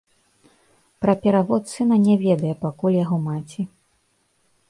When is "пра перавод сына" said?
1.05-1.95